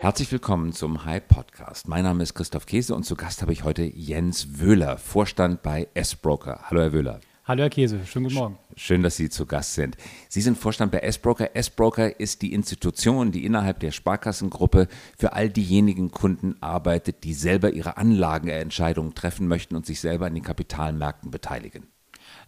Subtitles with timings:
[0.00, 1.88] Herzlich willkommen zum High Podcast.
[1.88, 5.88] Mein Name ist Christoph Käse und zu Gast habe ich heute Jens Wöhler, Vorstand bei
[5.94, 6.60] S-Broker.
[6.62, 7.20] Hallo, Herr Wöhler.
[7.44, 8.06] Hallo, Herr Käse.
[8.06, 8.58] Schönen guten Morgen.
[8.76, 9.96] Schön, dass Sie zu Gast sind.
[10.28, 11.56] Sie sind Vorstand bei S-Broker.
[11.56, 14.86] S-Broker ist die Institution, die innerhalb der Sparkassengruppe
[15.18, 20.34] für all diejenigen Kunden arbeitet, die selber ihre Anlagenentscheidungen treffen möchten und sich selber an
[20.34, 21.88] den Kapitalmärkten beteiligen.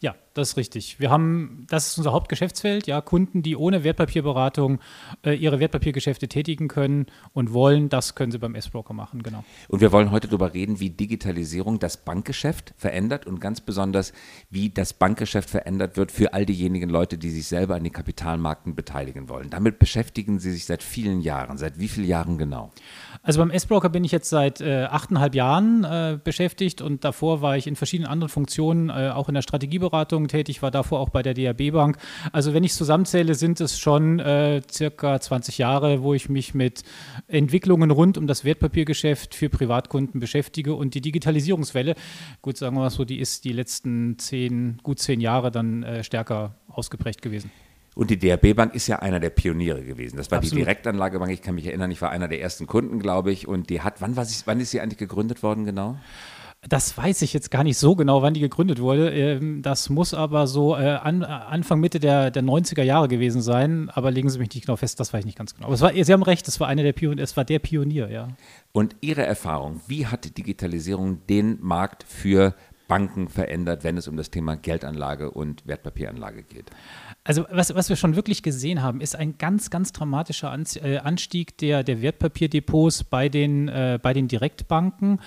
[0.01, 0.99] Ja, das ist richtig.
[0.99, 4.81] Wir haben, das ist unser Hauptgeschäftsfeld, ja, Kunden, die ohne Wertpapierberatung
[5.27, 9.45] äh, ihre Wertpapiergeschäfte tätigen können und wollen, das können sie beim S-Broker machen, genau.
[9.69, 14.15] Und wir wollen heute darüber reden, wie Digitalisierung das Bankgeschäft verändert und ganz besonders,
[14.49, 18.75] wie das Bankgeschäft verändert wird für all diejenigen Leute, die sich selber an den Kapitalmärkten
[18.75, 19.51] beteiligen wollen.
[19.51, 21.59] Damit beschäftigen Sie sich seit vielen Jahren.
[21.59, 22.71] Seit wie vielen Jahren genau?
[23.23, 27.57] Also beim S-Broker bin ich jetzt seit äh, achteinhalb Jahren äh, beschäftigt und davor war
[27.57, 29.43] ich in verschiedenen anderen Funktionen, äh, auch in der
[29.91, 31.99] Strategieberatung tätig, war davor auch bei der DAB Bank.
[32.33, 36.55] Also wenn ich es zusammenzähle, sind es schon äh, circa 20 Jahre, wo ich mich
[36.55, 36.83] mit
[37.29, 41.95] Entwicklungen rund um das Wertpapiergeschäft für Privatkunden beschäftige und die Digitalisierungswelle,
[42.43, 46.05] gut sagen wir mal so, die ist die letzten zehn, gut zehn Jahre dann äh,
[46.05, 47.51] stärker ausgeprägt gewesen.
[47.97, 50.17] Und die DRB Bank ist ja einer der Pioniere gewesen.
[50.17, 50.61] Das war Absolut.
[50.61, 51.33] die Direktanlagebank.
[51.33, 53.49] Ich kann mich erinnern, ich war einer der ersten Kunden, glaube ich.
[53.49, 55.99] Und die hat, wann, war sie, wann ist sie eigentlich gegründet worden genau?
[56.69, 59.11] Das weiß ich jetzt gar nicht so genau, wann die gegründet wurde.
[59.11, 63.89] Ähm, Das muss aber so äh, an, Anfang, Mitte der, der 90er Jahre gewesen sein.
[63.89, 65.69] Aber legen Sie mich nicht genau fest, das weiß ich nicht ganz genau.
[65.69, 68.29] Aber war, Sie haben recht, es war einer der Pioniere, es war der Pionier, ja.
[68.73, 72.55] Und Ihre Erfahrung, wie hat die Digitalisierung den Markt für
[72.89, 76.71] Banken verändert, wenn es um das Thema Geldanlage und Wertpapieranlage geht?
[77.31, 80.53] Also was, was wir schon wirklich gesehen haben, ist ein ganz, ganz dramatischer
[80.83, 85.21] äh, Anstieg der, der Wertpapierdepots bei den, äh, bei den Direktbanken.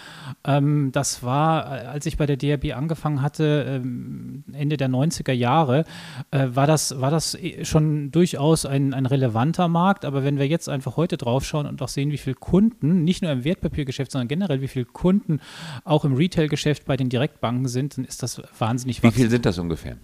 [0.44, 5.31] Ähm, das war, äh, als ich bei der DRB angefangen hatte, ähm, Ende der 90er
[5.31, 5.86] Jahre,
[6.31, 10.04] äh, war, das, war das eh schon durchaus ein, ein relevanter Markt.
[10.04, 13.31] Aber wenn wir jetzt einfach heute draufschauen und auch sehen, wie viele Kunden, nicht nur
[13.31, 15.40] im Wertpapiergeschäft, sondern generell, wie viele Kunden
[15.86, 19.58] auch im Retailgeschäft bei den Direktbanken sind, dann ist das wahnsinnig Wie viel sind das
[19.58, 19.96] ungefähr?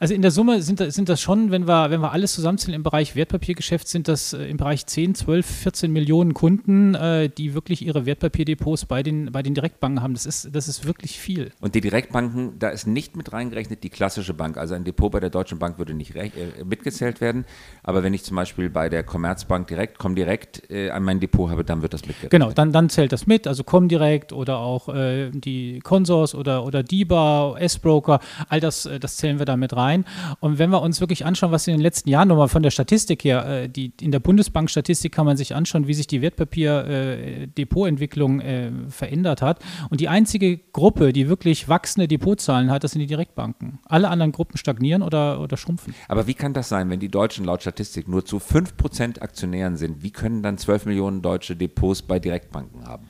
[0.00, 2.82] also in der Summe sind, sind das schon, wenn wir, wenn wir alles zusammenzählen im
[2.82, 7.84] Bereich Wertpapiergeschäft, sind das äh, im Bereich 10, 12, 14 Millionen Kunden, äh, die wirklich
[7.84, 10.14] ihre Wertpapierdepots bei den, bei den Direktbanken haben.
[10.14, 11.50] Das ist, das ist wirklich viel.
[11.60, 14.56] Und die Direktbanken, da ist nicht mit reingerechnet die klassische Bank.
[14.56, 16.30] Also ein Depot bei der Deutschen Bank würde nicht äh,
[16.64, 17.44] mitgezählt werden.
[17.82, 21.50] Aber wenn ich zum Beispiel bei der Commerzbank direkt, komm direkt äh, an mein Depot
[21.50, 22.30] habe, dann wird das mitgerechnet.
[22.30, 26.82] Genau, dann, dann zählt das mit, also Comdirect oder auch äh, die Consors oder, oder
[26.82, 30.04] DIBA, S-Broker, all das, das zählen wir da mit rein.
[30.40, 33.24] Und wenn wir uns wirklich anschauen, was in den letzten Jahren nochmal von der Statistik
[33.24, 38.70] her, äh, die, in der Bundesbank-Statistik kann man sich anschauen, wie sich die Wertpapier-Depotentwicklung äh,
[38.88, 39.58] verändert hat.
[39.90, 43.80] Und die einzige Gruppe, die wirklich wachsende Depotzahlen hat, das sind die Direktbanken.
[43.84, 45.94] Alle anderen Gruppen stagnieren oder, oder schrumpfen.
[46.08, 50.02] Aber wie kann das sein, wenn die Deutschen laut Statistik nur zu 5% Aktionären sind?
[50.02, 53.06] Wie können dann 12 Millionen deutsche Depots bei Direktbanken haben?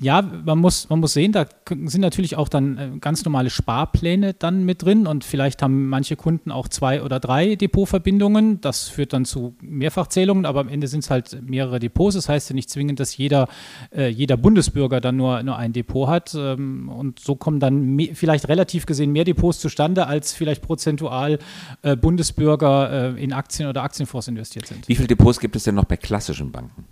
[0.00, 4.34] Ja, man muss, man muss sehen, da sind natürlich auch dann äh, ganz normale Sparpläne
[4.34, 8.60] dann mit drin und vielleicht haben manche Kunden auch zwei oder drei Depotverbindungen.
[8.60, 12.14] Das führt dann zu Mehrfachzählungen, aber am Ende sind es halt mehrere Depots.
[12.14, 13.48] Das heißt ja nicht zwingend, dass jeder,
[13.90, 16.32] äh, jeder Bundesbürger dann nur, nur ein Depot hat.
[16.34, 21.40] Ähm, und so kommen dann vielleicht relativ gesehen mehr Depots zustande, als vielleicht prozentual
[21.82, 24.86] äh, Bundesbürger äh, in Aktien oder Aktienfonds investiert sind.
[24.86, 26.84] Wie viele Depots gibt es denn noch bei klassischen Banken?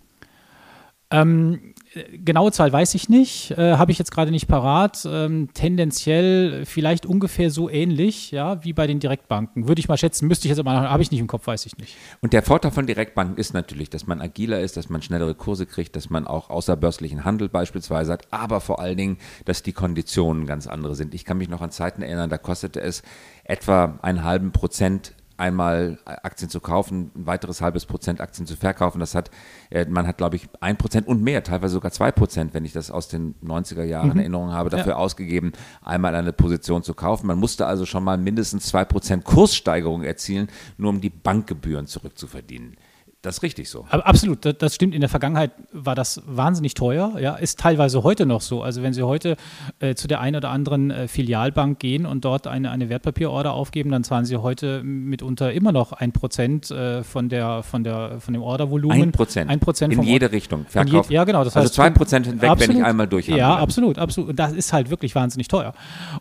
[1.10, 1.75] Ähm, äh,
[2.24, 5.06] genaue Zahl weiß ich nicht, äh, habe ich jetzt gerade nicht parat.
[5.10, 9.68] Ähm, tendenziell vielleicht ungefähr so ähnlich, ja, wie bei den Direktbanken.
[9.68, 11.78] Würde ich mal schätzen, müsste ich jetzt aber habe ich nicht im Kopf, weiß ich
[11.78, 11.96] nicht.
[12.20, 15.66] Und der Vorteil von Direktbanken ist natürlich, dass man agiler ist, dass man schnellere Kurse
[15.66, 20.46] kriegt, dass man auch außerbörslichen Handel beispielsweise hat, aber vor allen Dingen, dass die Konditionen
[20.46, 21.14] ganz andere sind.
[21.14, 23.02] Ich kann mich noch an Zeiten erinnern, da kostete es
[23.44, 29.00] etwa einen halben Prozent einmal Aktien zu kaufen, ein weiteres halbes Prozent Aktien zu verkaufen.
[29.00, 29.30] Das hat,
[29.70, 32.72] äh, man hat, glaube ich, ein Prozent und mehr, teilweise sogar zwei Prozent, wenn ich
[32.72, 35.52] das aus den 90er Jahren in Erinnerung habe, dafür ausgegeben,
[35.82, 37.26] einmal eine Position zu kaufen.
[37.26, 40.48] Man musste also schon mal mindestens zwei Prozent Kurssteigerung erzielen,
[40.78, 42.76] nur um die Bankgebühren zurückzuverdienen.
[43.22, 43.86] Das ist richtig so.
[43.90, 44.94] Aber absolut, das, das stimmt.
[44.94, 47.18] In der Vergangenheit war das wahnsinnig teuer.
[47.18, 48.62] Ja, ist teilweise heute noch so.
[48.62, 49.36] Also wenn Sie heute
[49.80, 53.90] äh, zu der einen oder anderen äh, Filialbank gehen und dort eine, eine Wertpapierorder aufgeben,
[53.90, 58.32] dann zahlen Sie heute mitunter immer noch ein Prozent äh, von der von der von
[58.32, 59.02] dem Ordervolumen.
[59.02, 59.50] Ein Prozent.
[59.50, 60.60] Ein Prozent In jede Richtung.
[60.60, 61.08] In Verkauf.
[61.08, 61.42] je- ja, genau.
[61.42, 62.76] Das also heißt, zwei Prozent hinweg, wenn absolut.
[62.76, 63.38] ich einmal durch habe.
[63.38, 64.30] Ja, absolut, absolut.
[64.30, 65.72] Und das ist halt wirklich wahnsinnig teuer.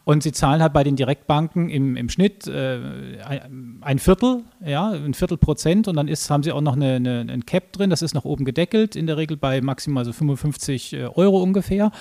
[0.06, 2.80] Und sie zahlen halt bei den Direktbanken im, im Schnitt äh,
[3.24, 6.85] ein, ein Viertel, ja, ein Viertel Prozent und dann ist, haben sie auch noch eine,
[6.88, 10.14] eine, ein Cap drin, das ist nach oben gedeckelt, in der Regel bei maximal so
[10.14, 11.92] 55 äh, Euro ungefähr.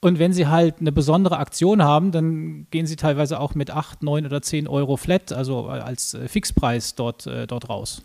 [0.00, 4.02] Und wenn sie halt eine besondere Aktion haben, dann gehen sie teilweise auch mit 8,
[4.02, 8.02] 9 oder 10 Euro flat, also als äh, Fixpreis dort, äh, dort raus.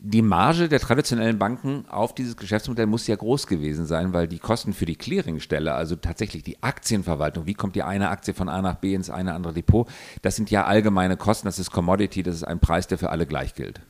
[0.00, 4.38] Die Marge der traditionellen Banken auf dieses Geschäftsmodell muss ja groß gewesen sein, weil die
[4.38, 8.62] Kosten für die Clearingstelle, also tatsächlich die Aktienverwaltung, wie kommt die eine Aktie von A
[8.62, 9.88] nach B ins eine andere Depot,
[10.22, 13.26] das sind ja allgemeine Kosten, das ist Commodity, das ist ein Preis, der für alle
[13.26, 13.80] gleich gilt.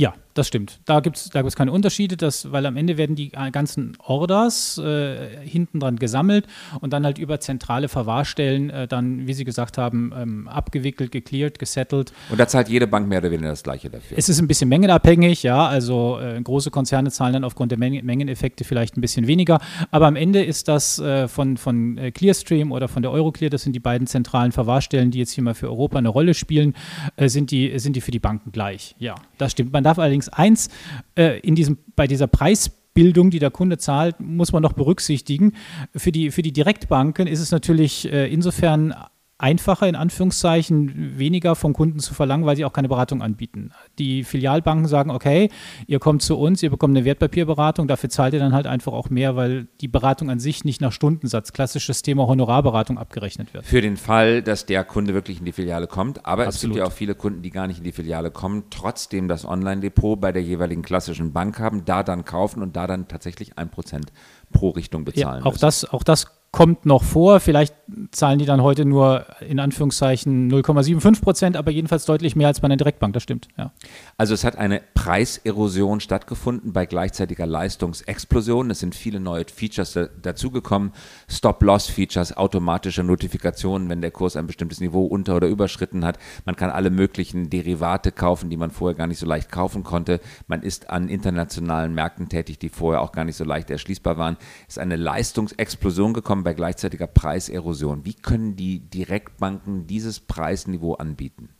[0.00, 0.80] Ja, das stimmt.
[0.86, 3.98] Da gibt es da gibt's keine Unterschiede, das, weil am Ende werden die äh, ganzen
[3.98, 6.46] Orders äh, hinten dran gesammelt
[6.80, 11.58] und dann halt über zentrale Verwahrstellen äh, dann, wie Sie gesagt haben, ähm, abgewickelt, gecleared,
[11.58, 12.14] gesettelt.
[12.30, 14.16] Und da zahlt jede Bank mehr oder weniger das Gleiche dafür.
[14.16, 18.02] Es ist ein bisschen mengenabhängig, ja, also äh, große Konzerne zahlen dann aufgrund der Men
[18.02, 19.60] Mengeneffekte vielleicht ein bisschen weniger,
[19.90, 23.64] aber am Ende ist das äh, von, von äh, Clearstream oder von der Euroclear, das
[23.64, 26.74] sind die beiden zentralen Verwahrstellen, die jetzt hier mal für Europa eine Rolle spielen,
[27.18, 28.94] sind, die, sind die für die Banken gleich.
[28.98, 29.72] Ja, das stimmt.
[29.72, 30.68] Man darf allerdings eins
[31.16, 35.52] äh, in diesem, bei dieser Preisbildung, die der Kunde zahlt, muss man noch berücksichtigen.
[35.94, 38.94] Für die, für die Direktbanken ist es natürlich äh, insofern
[39.40, 43.72] einfacher, in Anführungszeichen, weniger vom Kunden zu verlangen, weil sie auch keine Beratung anbieten.
[43.98, 45.50] Die Filialbanken sagen, okay,
[45.86, 49.10] ihr kommt zu uns, ihr bekommt eine Wertpapierberatung, dafür zahlt ihr dann halt einfach auch
[49.10, 53.66] mehr, weil die Beratung an sich nicht nach Stundensatz, klassisches Thema Honorarberatung abgerechnet wird.
[53.66, 56.54] Für den Fall, dass der Kunde wirklich in die Filiale kommt, aber Absolut.
[56.54, 59.44] es gibt ja auch viele Kunden, die gar nicht in die Filiale kommen, trotzdem das
[59.44, 63.70] Online-Depot bei der jeweiligen klassischen Bank haben, da dann kaufen und da dann tatsächlich ein
[63.70, 64.12] Prozent
[64.52, 65.40] pro Richtung bezahlen.
[65.42, 65.60] Ja, auch, müssen.
[65.60, 67.38] das, auch das kommt noch vor.
[67.38, 67.74] Vielleicht
[68.10, 72.66] zahlen die dann heute nur in Anführungszeichen 0,75 Prozent, aber jedenfalls deutlich mehr als bei
[72.66, 73.14] einer Direktbank.
[73.14, 73.48] Das stimmt.
[73.56, 73.72] Ja.
[74.16, 78.70] Also es hat eine Preiserosion stattgefunden bei gleichzeitiger Leistungsexplosion.
[78.70, 80.92] Es sind viele neue Features dazugekommen.
[81.28, 86.18] Stop-Loss-Features, automatische Notifikationen, wenn der Kurs ein bestimmtes Niveau unter- oder überschritten hat.
[86.46, 90.20] Man kann alle möglichen Derivate kaufen, die man vorher gar nicht so leicht kaufen konnte.
[90.48, 94.36] Man ist an internationalen Märkten tätig, die vorher auch gar nicht so leicht erschließbar waren.
[94.68, 98.06] Es ist eine Leistungsexplosion gekommen haben bei gleichzeitiger Preiserosion.
[98.06, 101.50] Wie können die Direktbanken dieses Preisniveau anbieten?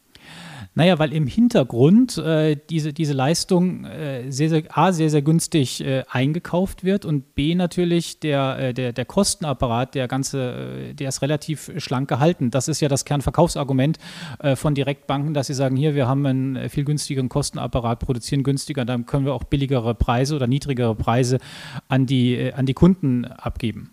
[0.74, 5.80] Naja, weil im Hintergrund äh, diese, diese Leistung äh, sehr, sehr, A, sehr, sehr günstig
[5.80, 11.08] äh, eingekauft wird und B, natürlich der, äh, der, der Kostenapparat, der ganze, äh, der
[11.08, 12.50] ist relativ schlank gehalten.
[12.50, 13.98] Das ist ja das Kernverkaufsargument
[14.38, 18.84] äh, von Direktbanken, dass sie sagen, hier, wir haben einen viel günstigeren Kostenapparat, produzieren günstiger,
[18.84, 21.38] dann können wir auch billigere Preise oder niedrigere Preise
[21.88, 23.90] an die, an die Kunden abgeben.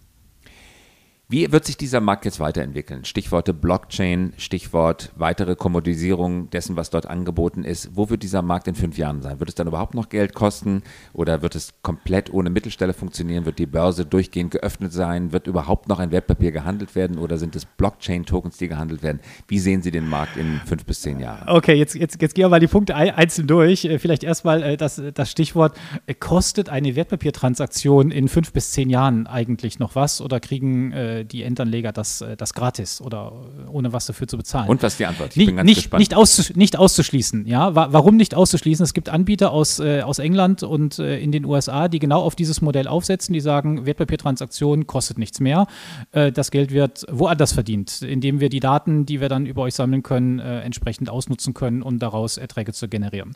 [1.30, 3.04] Wie wird sich dieser Markt jetzt weiterentwickeln?
[3.04, 7.90] Stichworte Blockchain, Stichwort weitere Kommodisierung dessen, was dort angeboten ist.
[7.98, 9.38] Wo wird dieser Markt in fünf Jahren sein?
[9.42, 13.44] Wird es dann überhaupt noch Geld kosten oder wird es komplett ohne Mittelstelle funktionieren?
[13.46, 15.34] Wird die Börse durchgehend geöffnet sein?
[15.34, 19.20] Wird überhaupt noch ein Wertpapier gehandelt werden oder sind es Blockchain-Tokens, die gehandelt werden?
[19.50, 21.50] Wie sehen Sie den Markt in fünf bis zehn Jahren?
[21.50, 23.84] Okay, jetzt, jetzt, jetzt gehen wir mal die Punkte einzeln durch.
[23.84, 28.90] Äh, vielleicht erstmal äh, das, das Stichwort, äh, kostet eine Wertpapiertransaktion in fünf bis zehn
[28.90, 30.94] Jahren eigentlich noch was oder kriegen
[31.26, 33.34] die Endanleger das, äh, das gratis oder
[33.72, 34.70] ohne was dafür zu bezahlen.
[34.70, 35.32] Und was ist die Antwort?
[35.32, 36.00] Ich nicht, bin ganz nicht, gespannt.
[36.00, 37.46] Nicht, auszus nicht auszuschließen.
[37.46, 37.76] Ja?
[37.76, 38.84] Warum nicht auszuschließen?
[38.84, 42.36] Es gibt Anbieter aus, äh, aus England und äh, in den USA, die genau auf
[42.36, 45.68] dieses Modell aufsetzen, die sagen, Wertpapiertransaktion kostet nichts mehr.
[46.12, 49.76] Äh, das Geld wird woanders verdient, indem wir die Daten, die wir dann über euch
[49.76, 53.36] sammeln können, äh, entsprechend ausnutzen können, um daraus Erträge zu generieren.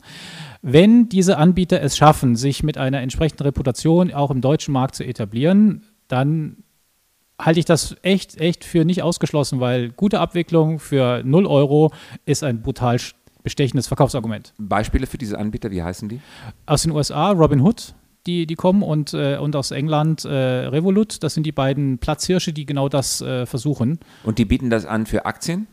[0.62, 5.04] Wenn diese Anbieter es schaffen, sich mit einer entsprechenden Reputation auch im deutschen Markt zu
[5.04, 6.61] etablieren, dann
[7.44, 11.92] halte ich das echt, echt für nicht ausgeschlossen, weil gute Abwicklung für 0 Euro
[12.24, 12.98] ist ein brutal
[13.42, 14.54] bestechendes Verkaufsargument.
[14.58, 16.20] Beispiele für diese Anbieter, wie heißen die?
[16.66, 17.94] Aus den USA Robinhood,
[18.26, 22.52] die, die kommen und, äh, und aus England äh, Revolut, das sind die beiden Platzhirsche,
[22.52, 23.98] die genau das äh, versuchen.
[24.22, 25.66] Und die bieten das an für Aktien?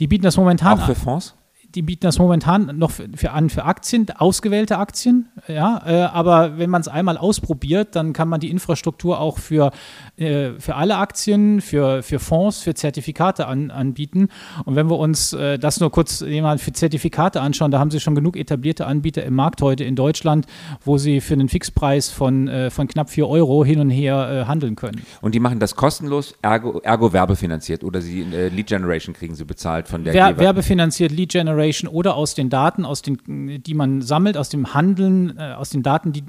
[0.00, 1.36] Die bieten das momentan Auch für Fonds?
[1.74, 6.58] Die bieten das momentan noch für, für an für Aktien, ausgewählte Aktien, ja, äh, aber
[6.58, 9.72] wenn man es einmal ausprobiert, dann kann man die Infrastruktur auch für,
[10.16, 14.28] äh, für alle Aktien, für, für Fonds, für Zertifikate an, anbieten.
[14.64, 18.00] Und wenn wir uns äh, das nur kurz jemand für Zertifikate anschauen, da haben sie
[18.00, 20.46] schon genug etablierte Anbieter im Markt heute in Deutschland,
[20.84, 24.48] wo sie für einen Fixpreis von, äh, von knapp 4 Euro hin und her äh,
[24.48, 25.02] handeln können.
[25.20, 29.44] Und die machen das kostenlos, ergo, ergo werbefinanziert oder sie äh, Lead Generation kriegen sie
[29.44, 33.74] bezahlt von der Wer, Werbefinanziert, Lead Generation Generation oder aus den Daten, aus den, die
[33.74, 36.24] man sammelt, aus dem Handeln, äh, aus den Daten, die,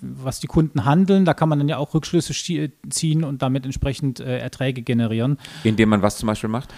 [0.00, 2.32] was die Kunden handeln, da kann man dann ja auch Rückschlüsse
[2.88, 5.38] ziehen und damit entsprechend äh, Erträge generieren.
[5.64, 6.72] Indem man was zum Beispiel macht?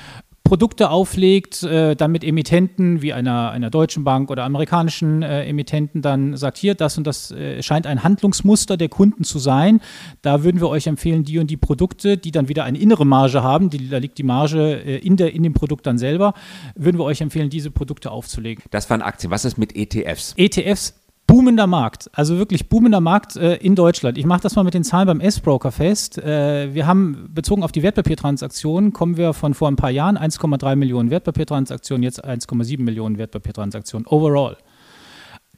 [0.45, 6.03] Produkte auflegt, äh, dann mit Emittenten wie einer, einer deutschen Bank oder amerikanischen äh, Emittenten
[6.03, 9.81] dann sagt, hier, das und das äh, scheint ein Handlungsmuster der Kunden zu sein.
[10.21, 13.43] Da würden wir euch empfehlen, die und die Produkte, die dann wieder eine innere Marge
[13.43, 16.35] haben, die, da liegt die Marge äh, in, der, in dem Produkt dann selber,
[16.75, 18.65] würden wir euch empfehlen, diese Produkte aufzulegen.
[18.71, 19.31] Das waren Aktien.
[19.31, 20.35] Was ist mit ETFs?
[20.37, 20.95] ETFs
[21.33, 24.19] boomender Markt, also wirklich boomender Markt äh, in Deutschland.
[24.19, 26.19] Ich mache das mal mit den Zahlen beim S-Broker fest.
[26.19, 30.77] Äh, wir haben bezogen auf die Wertpapiertransaktionen, kommen wir von vor ein paar Jahren 1,3
[30.77, 34.59] Millionen Wertpapiertransaktionen, jetzt 1,7 Millionen Wertpapiertransaktionen overall.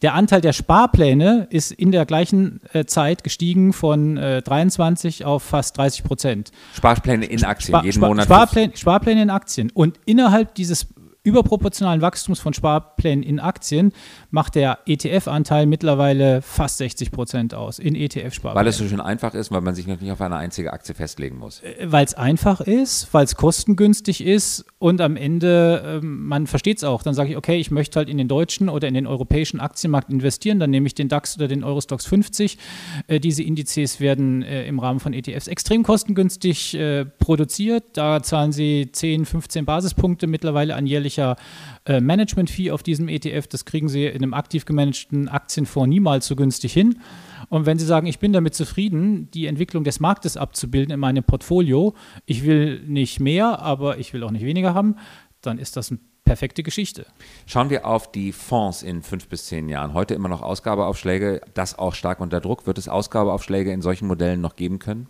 [0.01, 5.43] Der Anteil der Sparpläne ist in der gleichen äh, Zeit gestiegen von äh, 23 auf
[5.43, 6.53] fast 30 Prozent.
[6.77, 8.27] Sparpläne in Aktien, Spar, jeden Spar, Monat.
[8.27, 9.73] Sparpläne, Sparpläne in Aktien.
[9.73, 10.87] Und innerhalb dieses
[11.25, 13.93] überproportionalen Wachstums von Sparplänen in Aktien
[14.31, 18.57] macht der ETF-Anteil mittlerweile fast 60 Prozent aus in ETF-Sparplänen.
[18.57, 20.95] Weil es so schön einfach ist, weil man sich noch nicht auf eine einzige Aktie
[20.95, 21.63] festlegen muss.
[21.63, 26.77] Äh, weil es einfach ist, weil es kostengünstig ist und am Ende, äh, man versteht
[26.77, 29.07] es auch, dann sage ich, okay, ich möchte halt in den deutschen oder in den
[29.07, 32.59] europäischen Aktienmarkt investieren, dann nehme ich den DAX oder den Eurostox 50.
[33.07, 36.77] Äh, diese Indizes werden äh, im Rahmen von ETFs extrem kostengünstig
[37.19, 37.85] produziert.
[37.95, 41.37] Da zahlen sie 10, 15 Basispunkte mittlerweile an jährlich monatlicher
[41.85, 43.47] äh, Management-Fee auf diesem ETF.
[43.47, 47.01] Das kriegen Sie in einem aktiv gemanagten Aktienfonds niemals so günstig hin.
[47.49, 51.25] Und wenn Sie sagen, ich bin damit zufrieden, die Entwicklung des Marktes abzubilden in meinem
[51.25, 51.95] Portfolio,
[52.27, 54.97] ich will nicht mehr, aber ich will auch nicht weniger haben,
[55.43, 57.05] dann ist das ein perfekte Geschichte.
[57.47, 59.93] Schauen wir auf die Fonds in fünf bis zehn Jahren.
[59.93, 62.67] Heute immer noch Ausgabeaufschläge, das auch stark unter Druck.
[62.67, 65.09] Wird es Ausgabeaufschläge in solchen Modellen noch geben können?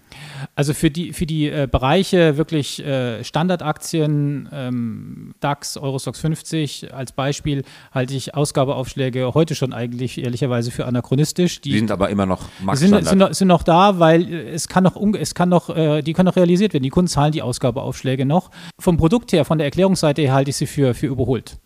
[0.56, 7.12] Also für die, für die äh, Bereiche wirklich äh, Standardaktien, ähm, DAX, Eurostox 50 als
[7.12, 11.60] Beispiel, halte ich Ausgabeaufschläge heute schon eigentlich ehrlicherweise für anachronistisch.
[11.60, 13.04] Die, sind aber immer noch Marktstandard.
[13.04, 16.26] Sind, sind, sind noch da, weil es kann noch, es kann noch, äh, die können
[16.26, 16.82] noch realisiert werden.
[16.82, 18.50] Die Kunden zahlen die Ausgabeaufschläge noch.
[18.80, 21.58] Vom Produkt her, von der Erklärungsseite her halte ich sie für, für für überholt.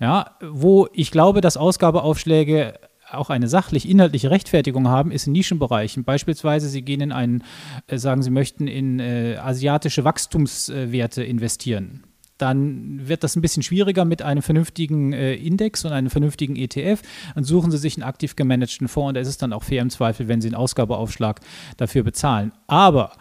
[0.00, 2.74] Ja, wo ich glaube, dass Ausgabeaufschläge
[3.10, 6.04] auch eine sachlich-inhaltliche Rechtfertigung haben, ist in Nischenbereichen.
[6.04, 7.44] Beispielsweise, Sie gehen in einen,
[7.86, 12.04] äh, sagen Sie möchten in äh, asiatische Wachstumswerte investieren.
[12.38, 17.00] Dann wird das ein bisschen schwieriger mit einem vernünftigen äh, Index und einem vernünftigen ETF.
[17.34, 19.80] Dann suchen Sie sich einen aktiv gemanagten Fonds und da ist es dann auch fair
[19.80, 21.40] im Zweifel, wenn Sie einen Ausgabeaufschlag
[21.78, 22.52] dafür bezahlen.
[22.66, 23.12] Aber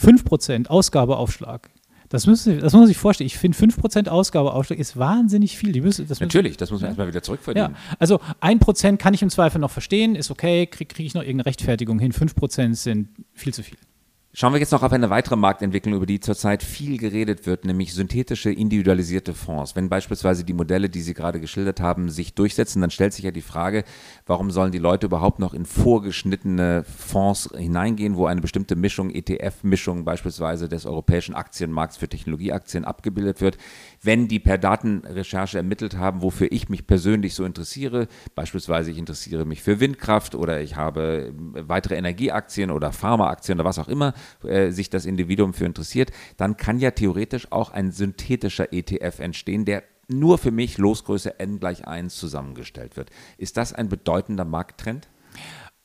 [0.00, 1.70] 5% Ausgabeaufschlag
[2.12, 3.26] das, müssen, das muss man sich vorstellen.
[3.26, 5.72] Ich finde, 5% Ausgabeaufschlag ist wahnsinnig viel.
[5.72, 7.72] Die müssen, das Natürlich, das muss man erstmal wieder zurückverdienen.
[7.72, 11.22] Ja, also 1% kann ich im Zweifel noch verstehen, ist okay, kriege krieg ich noch
[11.22, 12.12] irgendeine Rechtfertigung hin.
[12.12, 13.78] 5% sind viel zu viel.
[14.34, 17.92] Schauen wir jetzt noch auf eine weitere Marktentwicklung, über die zurzeit viel geredet wird, nämlich
[17.92, 19.76] synthetische, individualisierte Fonds.
[19.76, 23.30] Wenn beispielsweise die Modelle, die Sie gerade geschildert haben, sich durchsetzen, dann stellt sich ja
[23.30, 23.84] die Frage,
[24.24, 30.06] warum sollen die Leute überhaupt noch in vorgeschnittene Fonds hineingehen, wo eine bestimmte Mischung, ETF-Mischung
[30.06, 33.58] beispielsweise des europäischen Aktienmarkts für Technologieaktien abgebildet wird,
[34.02, 38.08] wenn die per Datenrecherche ermittelt haben, wofür ich mich persönlich so interessiere.
[38.34, 43.78] Beispielsweise ich interessiere mich für Windkraft oder ich habe weitere Energieaktien oder Pharmaaktien oder was
[43.78, 44.12] auch immer
[44.44, 49.64] äh, sich das Individuum für interessiert, dann kann ja theoretisch auch ein synthetischer ETF entstehen,
[49.64, 53.10] der nur für mich Losgröße n gleich 1 zusammengestellt wird.
[53.38, 55.08] Ist das ein bedeutender Markttrend?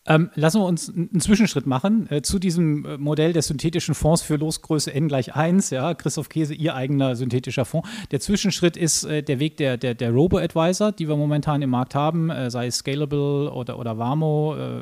[0.08, 4.22] Ähm, lassen wir uns einen Zwischenschritt machen äh, zu diesem äh, Modell des synthetischen Fonds
[4.22, 5.70] für Losgröße n gleich 1.
[5.72, 7.90] Ja, Christoph Käse, Ihr eigener synthetischer Fonds.
[8.12, 11.94] Der Zwischenschritt ist äh, der Weg der, der, der Robo-Advisor, die wir momentan im Markt
[11.94, 14.56] haben, äh, sei es Scalable oder, oder Warmo.
[14.56, 14.82] Äh,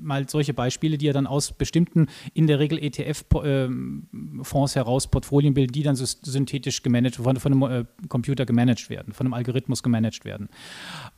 [0.00, 5.54] mal solche Beispiele, die ja dann aus bestimmten, in der Regel ETF-Fonds ähm, heraus Portfolien
[5.54, 9.82] bilden, die dann synthetisch gemanagt, von, von einem äh, Computer gemanagt werden, von einem Algorithmus
[9.82, 10.48] gemanagt werden.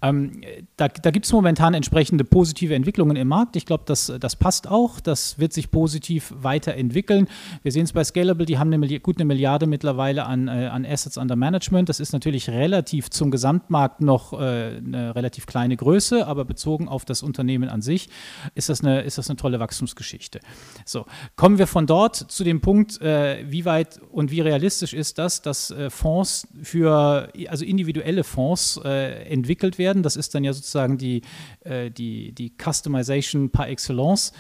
[0.01, 0.43] Ähm,
[0.77, 3.57] da da gibt es momentan entsprechende positive Entwicklungen im Markt.
[3.57, 5.01] Ich glaube, das, das passt auch.
[5.01, 7.29] Das wird sich positiv weiterentwickeln.
[7.63, 10.85] Wir sehen es bei Scalable, die haben eine, gut eine Milliarde mittlerweile an, äh, an
[10.85, 11.89] Assets under Management.
[11.89, 14.37] Das ist natürlich relativ zum Gesamtmarkt noch äh,
[14.77, 18.09] eine relativ kleine Größe, aber bezogen auf das Unternehmen an sich
[18.55, 20.41] ist das eine, ist das eine tolle Wachstumsgeschichte.
[20.85, 25.19] So, kommen wir von dort zu dem Punkt, äh, wie weit und wie realistisch ist
[25.19, 29.88] das, dass äh, Fonds für, also individuelle Fonds äh, entwickelt werden.
[30.03, 31.23] Das ist dann ja sozusagen die,
[31.61, 34.33] äh, die, die Customization par excellence.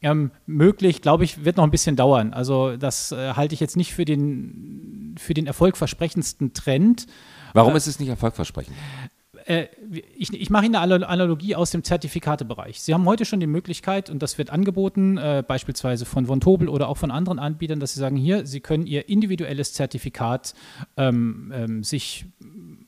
[0.00, 2.32] Ähm, möglich, glaube ich, wird noch ein bisschen dauern.
[2.32, 7.06] Also das äh, halte ich jetzt nicht für den, für den erfolgversprechendsten Trend.
[7.52, 8.76] Warum äh, ist es nicht erfolgversprechend?
[9.48, 9.68] Äh,
[10.14, 12.82] ich, ich, mache Ihnen eine Analogie aus dem Zertifikatebereich.
[12.82, 16.68] Sie haben heute schon die Möglichkeit, und das wird angeboten, äh, beispielsweise von Von Tobel
[16.68, 20.52] oder auch von anderen Anbietern, dass Sie sagen, hier, Sie können Ihr individuelles Zertifikat
[20.98, 22.26] ähm, ähm, sich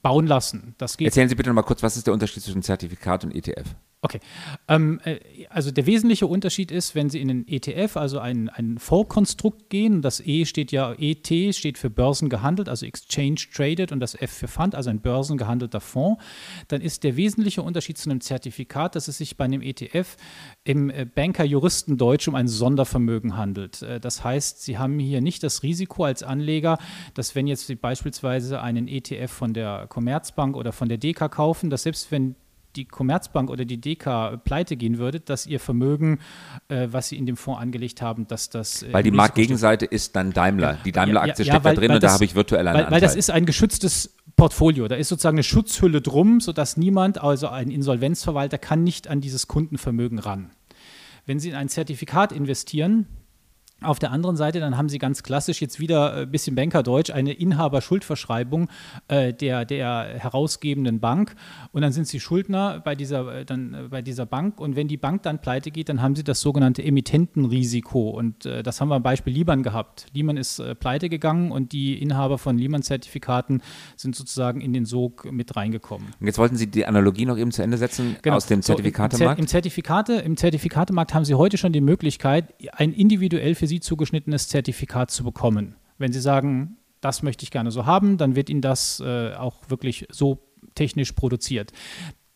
[0.02, 0.74] bauen lassen.
[0.78, 3.74] Erzählen Sie bitte noch mal kurz, was ist der Unterschied zwischen Zertifikat und ETF?
[4.02, 4.20] Okay.
[4.66, 5.18] Ähm, äh,
[5.50, 10.00] also der wesentliche Unterschied ist, wenn Sie in den ETF, also ein, ein Vorkonstrukt gehen,
[10.00, 14.48] das E steht ja, ET steht für Börsengehandelt, also Exchange Traded und das F für
[14.48, 16.22] Fund, also ein börsengehandelter Fonds,
[16.68, 20.16] dann ist der wesentliche Unterschied zu einem Zertifikat, dass es sich bei einem ETF
[20.64, 23.82] im äh, Banker-Juristendeutsch um ein Sondervermögen handelt.
[23.82, 26.78] Äh, das heißt, Sie haben hier nicht das Risiko als Anleger,
[27.12, 31.68] dass wenn jetzt Sie beispielsweise einen ETF von der Commerzbank oder von der DK kaufen,
[31.68, 32.34] dass selbst wenn
[32.76, 36.20] die Commerzbank oder die DK pleite gehen würde, dass ihr Vermögen,
[36.68, 38.82] äh, was sie in dem Fonds angelegt haben, dass das.
[38.82, 40.78] Äh, weil die Marktgegenseite ist dann Daimler.
[40.84, 42.74] Die Daimler-Aktie ja, ja, steckt weil, da drin und das, da habe ich virtuell einen
[42.74, 42.92] weil, Anteil.
[42.92, 44.88] Weil das ist ein geschütztes Portfolio.
[44.88, 49.48] Da ist sozusagen eine Schutzhülle drum, sodass niemand, also ein Insolvenzverwalter, kann nicht an dieses
[49.48, 50.50] Kundenvermögen ran.
[51.26, 53.06] Wenn Sie in ein Zertifikat investieren,
[53.82, 57.10] auf der anderen Seite, dann haben sie ganz klassisch jetzt wieder ein äh, bisschen Bankerdeutsch
[57.10, 58.68] eine Inhaberschuldverschreibung
[59.08, 61.34] äh, der, der herausgebenden Bank
[61.72, 64.88] und dann sind sie Schuldner bei dieser, äh, dann, äh, bei dieser Bank und wenn
[64.88, 68.88] die Bank dann pleite geht, dann haben sie das sogenannte Emittentenrisiko und äh, das haben
[68.88, 70.06] wir am Beispiel Liman gehabt.
[70.12, 73.62] Liman ist äh, pleite gegangen und die Inhaber von Liman-Zertifikaten
[73.96, 76.08] sind sozusagen in den Sog mit reingekommen.
[76.20, 78.36] Und jetzt wollten Sie die Analogie noch eben zu Ende setzen genau.
[78.36, 79.38] aus dem Zertifikatemarkt?
[79.38, 83.80] So, im, Zertifikate, Im Zertifikatemarkt haben Sie heute schon die Möglichkeit, ein individuell für Sie
[83.80, 85.76] zugeschnittenes Zertifikat zu bekommen.
[85.96, 89.70] Wenn Sie sagen, das möchte ich gerne so haben, dann wird Ihnen das äh, auch
[89.70, 90.42] wirklich so
[90.74, 91.72] technisch produziert.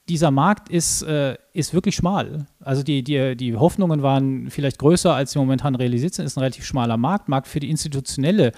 [0.08, 2.46] Dieser Markt ist, äh, ist wirklich schmal.
[2.58, 6.24] Also die, die, die Hoffnungen waren vielleicht größer, als sie momentan realisiert sind.
[6.24, 8.50] Es ist ein relativ schmaler Markt, mag für die institutionelle,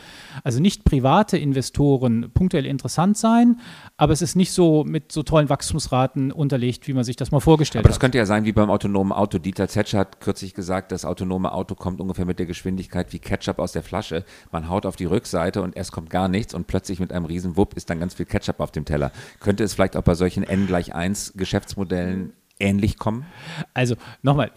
[0.43, 3.61] also nicht private Investoren punktuell interessant sein,
[3.99, 7.41] aber es ist nicht so mit so tollen Wachstumsraten unterlegt, wie man sich das mal
[7.41, 7.87] vorgestellt hat.
[7.87, 9.39] Aber das könnte ja sein wie beim autonomen Auto.
[9.39, 13.59] Dieter Zetscher hat kürzlich gesagt, das autonome Auto kommt ungefähr mit der Geschwindigkeit wie Ketchup
[13.59, 14.25] aus der Flasche.
[14.53, 17.59] Man haut auf die Rückseite und erst kommt gar nichts und plötzlich mit einem riesen
[17.59, 19.13] Wupp ist dann ganz viel Ketchup auf dem Teller.
[19.41, 23.27] Könnte es vielleicht auch bei solchen N gleich 1 Geschäftsmodellen ähnlich kommen?
[23.75, 24.51] Also nochmal,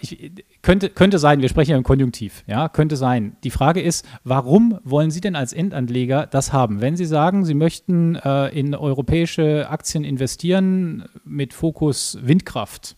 [0.62, 3.36] könnte, könnte sein, wir sprechen ja im Konjunktiv, ja, könnte sein.
[3.44, 6.82] Die Frage ist, warum wollen Sie denn als Endanleger das haben?
[6.82, 12.96] Wenn Sie sagen, Sie möchten äh, in europäische Aktien investieren mit Fokus Windkraft,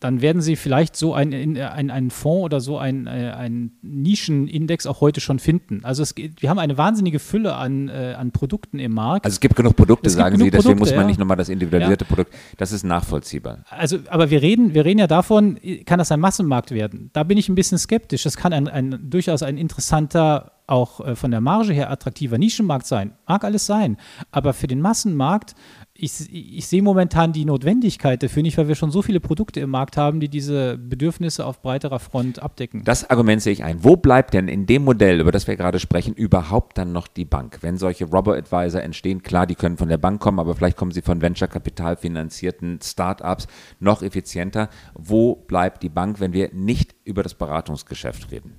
[0.00, 5.00] dann werden Sie vielleicht so einen ein, ein Fonds oder so einen ein Nischenindex auch
[5.00, 5.80] heute schon finden.
[5.84, 9.24] Also es, wir haben eine wahnsinnige Fülle an, äh, an Produkten im Markt.
[9.24, 11.06] Also es gibt genug Produkte, es sagen genug Sie, deswegen Produkte, muss man ja.
[11.06, 12.08] nicht nochmal das individualisierte ja.
[12.08, 13.64] Produkt, das ist nachvollziehbar.
[13.70, 17.10] Also, aber wir reden, wir reden ja davon, kann das ein Massenmarkt werden?
[17.12, 18.24] Da bin ich ein bisschen skeptisch.
[18.24, 22.86] Das kann ein, ein durchaus ein interessanter auch äh, von der Marge her attraktiver Nischenmarkt
[22.86, 23.12] sein.
[23.26, 23.96] Mag alles sein.
[24.30, 25.54] Aber für den Massenmarkt
[25.98, 29.70] ich, ich sehe momentan die Notwendigkeit dafür nicht, weil wir schon so viele Produkte im
[29.70, 32.82] Markt haben, die diese Bedürfnisse auf breiterer Front abdecken.
[32.84, 33.82] Das Argument sehe ich ein.
[33.82, 37.24] Wo bleibt denn in dem Modell, über das wir gerade sprechen, überhaupt dann noch die
[37.24, 37.58] Bank?
[37.62, 41.02] Wenn solche Robo-Advisor entstehen, klar, die können von der Bank kommen, aber vielleicht kommen sie
[41.02, 43.46] von Venture-Kapital finanzierten Start-ups
[43.80, 44.68] noch effizienter.
[44.94, 48.54] Wo bleibt die Bank, wenn wir nicht über das Beratungsgeschäft reden?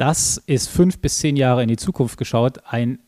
[0.00, 2.60] Das ist fünf bis zehn Jahre in die Zukunft geschaut.
[2.64, 3.00] Ein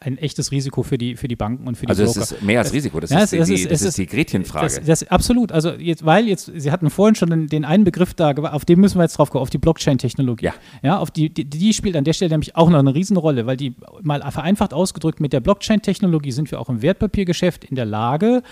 [0.00, 2.20] ein echtes Risiko für die, für die Banken und für die also Broker.
[2.20, 4.66] Also es ist mehr als Risiko, das, ja, ist, die, ist, das ist die Gretchenfrage.
[4.66, 8.14] Das, das, absolut, also jetzt, weil jetzt, Sie hatten vorhin schon den, den einen Begriff
[8.14, 10.46] da, auf den müssen wir jetzt drauf kommen, auf die Blockchain-Technologie.
[10.46, 10.54] Ja.
[10.82, 13.56] ja auf die, die, die, spielt an der Stelle nämlich auch noch eine Riesenrolle, weil
[13.56, 18.42] die mal vereinfacht ausgedrückt, mit der Blockchain-Technologie sind wir auch im Wertpapiergeschäft in der Lage,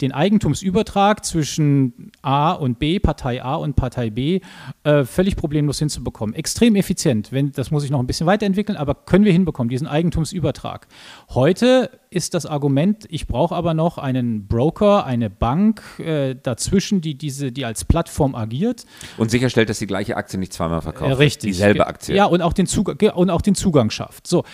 [0.00, 4.40] den Eigentumsübertrag zwischen A und B, Partei A und Partei B,
[4.84, 6.34] äh, völlig problemlos hinzubekommen.
[6.34, 9.86] Extrem effizient, wenn, das muss ich noch ein bisschen weiterentwickeln, aber können wir hinbekommen, diesen
[9.86, 10.86] Eigentumsübertrag Übertrag.
[11.30, 17.18] Heute ist das Argument, ich brauche aber noch einen Broker, eine Bank äh, dazwischen, die
[17.18, 18.84] diese, die als Plattform agiert.
[19.18, 21.50] Und sicherstellt, dass die gleiche Aktie nicht zweimal verkauft äh, Richtig.
[21.50, 22.14] Dieselbe Aktie.
[22.14, 24.28] Ja, und auch, den Zugang, und auch den Zugang schafft.
[24.28, 24.44] So,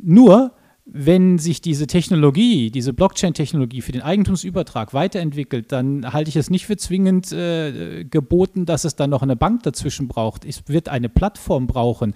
[0.00, 0.52] nur
[0.86, 6.66] wenn sich diese Technologie, diese Blockchain-Technologie für den Eigentumsübertrag weiterentwickelt, dann halte ich es nicht
[6.66, 10.44] für zwingend äh, geboten, dass es dann noch eine Bank dazwischen braucht.
[10.44, 12.14] Es wird eine Plattform brauchen,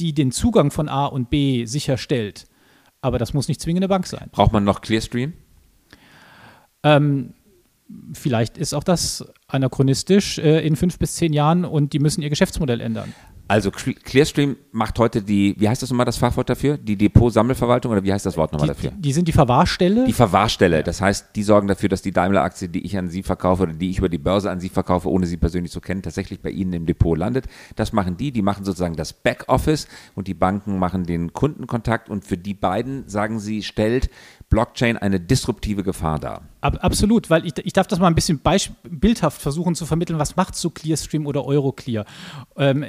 [0.00, 2.46] die den Zugang von A und B sicherstellt.
[3.02, 4.28] Aber das muss nicht zwingend eine Bank sein.
[4.32, 5.32] Braucht man noch Clearstream?
[6.82, 7.34] Ähm,
[8.12, 12.30] vielleicht ist auch das anachronistisch äh, in fünf bis zehn Jahren und die müssen ihr
[12.30, 13.12] Geschäftsmodell ändern.
[13.50, 16.78] Also Clearstream macht heute die, wie heißt das nochmal das Fachwort dafür?
[16.78, 18.92] Die Depot-Sammelverwaltung oder wie heißt das Wort nochmal dafür?
[18.92, 20.04] Die, die, sind die Verwahrstelle?
[20.04, 20.84] Die Verwahrstelle.
[20.84, 23.90] Das heißt, die sorgen dafür, dass die Daimler-Aktie, die ich an Sie verkaufe oder die
[23.90, 26.72] ich über die Börse an Sie verkaufe, ohne Sie persönlich zu kennen, tatsächlich bei Ihnen
[26.74, 27.46] im Depot landet.
[27.74, 28.30] Das machen die.
[28.30, 33.08] Die machen sozusagen das Backoffice und die Banken machen den Kundenkontakt und für die beiden,
[33.08, 34.10] sagen Sie, stellt
[34.50, 36.42] Blockchain eine disruptive Gefahr dar.
[36.60, 38.40] Ab, absolut, weil ich, ich darf das mal ein bisschen
[38.84, 42.04] bildhaft versuchen zu vermitteln, was macht so Clearstream oder Euroclear.
[42.56, 42.84] Ähm,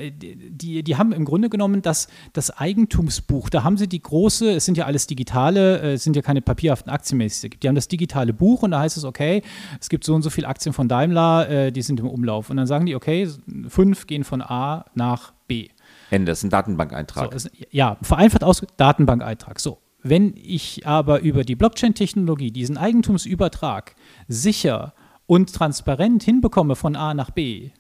[0.52, 4.66] die, die haben im Grunde genommen das, das Eigentumsbuch, da haben sie die große, es
[4.66, 7.88] sind ja alles digitale, äh, es sind ja keine papierhaften Aktien mehr, die haben das
[7.88, 9.42] digitale Buch und da heißt es, okay,
[9.80, 12.50] es gibt so und so viele Aktien von Daimler, äh, die sind im Umlauf.
[12.50, 13.28] Und dann sagen die, okay,
[13.68, 15.70] fünf gehen von A nach B.
[16.10, 17.40] Ende, das ist ein Datenbankeintrag.
[17.40, 19.60] So, ja, vereinfacht aus Datenbankeintrag.
[19.60, 23.96] So, wenn ich aber über die Blockchain-Technologie diesen Eigentumsübertrag
[24.28, 24.94] sicher
[25.28, 27.72] und transparent hinbekomme von A nach B,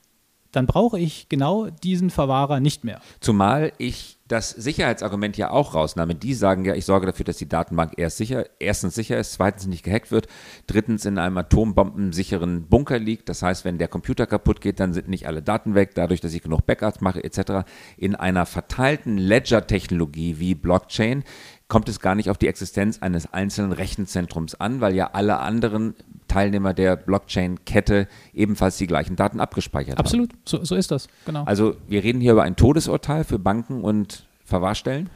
[0.51, 2.99] dann brauche ich genau diesen Verwahrer nicht mehr.
[3.19, 6.15] Zumal ich das Sicherheitsargument ja auch rausnahme.
[6.15, 9.67] Die sagen ja, ich sorge dafür, dass die Datenbank erst sicher, erstens sicher ist, zweitens
[9.67, 10.27] nicht gehackt wird,
[10.67, 13.27] drittens in einem atombombensicheren Bunker liegt.
[13.27, 16.33] Das heißt, wenn der Computer kaputt geht, dann sind nicht alle Daten weg, dadurch, dass
[16.33, 17.67] ich genug Backups mache etc.
[17.97, 21.25] In einer verteilten Ledger-Technologie wie Blockchain
[21.67, 25.95] kommt es gar nicht auf die Existenz eines einzelnen Rechenzentrums an, weil ja alle anderen
[26.32, 30.32] Teilnehmer der Blockchain-Kette ebenfalls die gleichen Daten abgespeichert Absolut.
[30.32, 30.39] haben.
[30.44, 31.44] Absolut, so, so ist das, genau.
[31.44, 35.10] Also wir reden hier über ein Todesurteil für Banken und Verwahrstellen.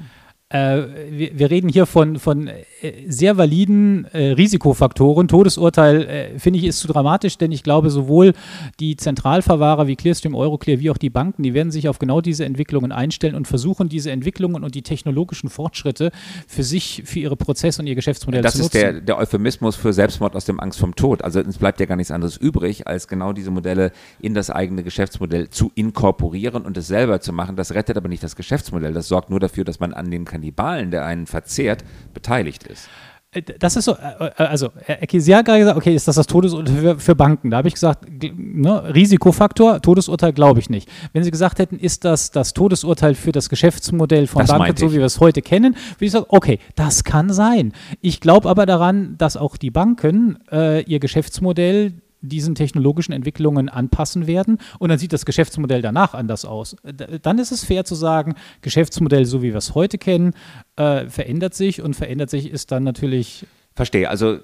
[0.49, 2.61] Äh, wir, wir, reden hier von, von äh,
[3.07, 5.27] sehr validen äh, Risikofaktoren.
[5.27, 8.33] Todesurteil äh, finde ich ist zu dramatisch, denn ich glaube, sowohl
[8.79, 12.45] die Zentralverwahrer wie Clearstream, Euroclear wie auch die Banken, die werden sich auf genau diese
[12.45, 16.11] Entwicklungen einstellen und versuchen, diese Entwicklungen und die technologischen Fortschritte
[16.47, 18.73] für sich, für ihre Prozesse und ihr Geschäftsmodell das zu nutzen.
[18.73, 21.23] Das ist der, der Euphemismus für Selbstmord aus dem Angst vom Tod.
[21.23, 24.83] Also es bleibt ja gar nichts anderes übrig, als genau diese Modelle in das eigene
[24.83, 27.55] Geschäftsmodell zu inkorporieren und es selber zu machen.
[27.55, 28.93] Das rettet aber nicht das Geschäftsmodell.
[28.93, 32.89] Das sorgt nur dafür, dass man an den Kannibalen, der einen verzehrt, beteiligt ist.
[33.31, 34.69] Äh, das ist so, äh, äh, also
[35.09, 37.51] Sie hat gerade gesagt, okay, ist das das Todesurteil für, für Banken?
[37.51, 40.89] Da habe ich gesagt, ne, Risikofaktor, Todesurteil glaube ich nicht.
[41.13, 44.91] Wenn Sie gesagt hätten, ist das das Todesurteil für das Geschäftsmodell von das Banken, so
[44.91, 47.71] wie wir es heute kennen, würde ich sagen, okay, das kann sein.
[48.01, 51.93] Ich glaube aber daran, dass auch die Banken äh, ihr Geschäftsmodell
[52.25, 56.75] diesen technologischen Entwicklungen anpassen werden und dann sieht das Geschäftsmodell danach anders aus.
[57.21, 60.33] Dann ist es fair zu sagen, Geschäftsmodell, so wie wir es heute kennen,
[60.75, 63.45] äh, verändert sich und verändert sich ist dann natürlich.
[63.73, 64.39] Verstehe, also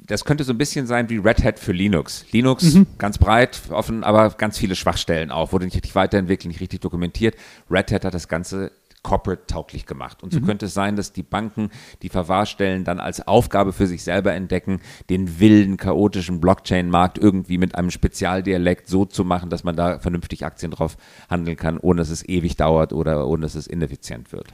[0.00, 2.24] das könnte so ein bisschen sein wie Red Hat für Linux.
[2.32, 2.86] Linux mhm.
[2.98, 7.36] ganz breit, offen, aber ganz viele Schwachstellen auch, wurde nicht richtig weiterentwickelt, nicht richtig dokumentiert.
[7.70, 10.22] Red Hat hat das Ganze corporate-tauglich gemacht.
[10.22, 10.46] Und so mhm.
[10.46, 11.70] könnte es sein, dass die Banken
[12.02, 14.80] die Verwahrstellen dann als Aufgabe für sich selber entdecken,
[15.10, 20.44] den wilden, chaotischen Blockchain-Markt irgendwie mit einem Spezialdialekt so zu machen, dass man da vernünftig
[20.44, 20.96] Aktien drauf
[21.28, 24.48] handeln kann, ohne dass es ewig dauert oder ohne dass es ineffizient wird.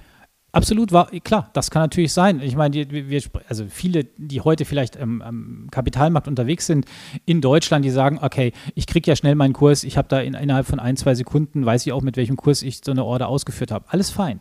[0.55, 2.41] Absolut war klar, das kann natürlich sein.
[2.41, 6.87] Ich meine, wir, also viele, die heute vielleicht am, am, Kapitalmarkt unterwegs sind
[7.27, 10.35] in Deutschland, die sagen, okay, ich kriege ja schnell meinen Kurs, ich habe da in,
[10.35, 13.29] innerhalb von ein, zwei Sekunden, weiß ich auch, mit welchem Kurs ich so eine Order
[13.29, 13.87] ausgeführt habe.
[13.89, 14.41] Alles fein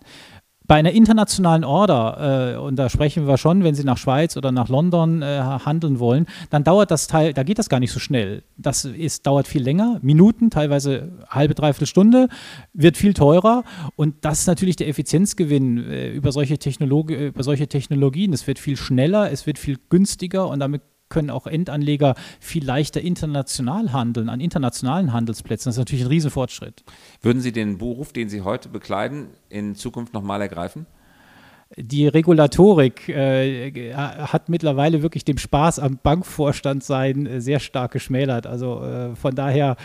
[0.74, 4.52] bei einer internationalen Order, äh, und da sprechen wir schon, wenn Sie nach Schweiz oder
[4.52, 8.00] nach London äh, handeln wollen, dann dauert das Teil, da geht das gar nicht so
[8.00, 8.42] schnell.
[8.58, 12.28] Das ist, dauert viel länger, Minuten, teilweise halbe, dreiviertel Stunde,
[12.74, 13.66] wird viel teurer
[13.98, 18.34] und das ist natürlich der Effizienzgewinn äh, über, solche über solche Technologien.
[18.34, 20.82] Es wird viel schneller, es wird viel günstiger und damit
[21.13, 25.69] können auch Endanleger viel leichter international handeln, an internationalen Handelsplätzen.
[25.69, 26.84] Das ist natürlich ein Riesenfortschritt.
[27.21, 30.88] Würden Sie den Beruf, den Sie heute bekleiden, in Zukunft nochmal ergreifen?
[31.78, 38.46] Die Regulatorik äh, hat mittlerweile wirklich dem Spaß am Bankvorstand sein äh, sehr stark geschmälert.
[38.46, 39.78] Also äh, von daher,